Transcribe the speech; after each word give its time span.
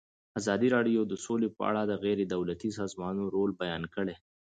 ازادي 0.39 0.67
راډیو 0.75 1.01
د 1.07 1.13
سوله 1.25 1.47
په 1.57 1.61
اړه 1.69 1.81
د 1.85 1.91
غیر 2.03 2.19
دولتي 2.33 2.69
سازمانونو 2.79 3.33
رول 3.35 3.51
بیان 3.61 3.83
کړی. 3.93 4.15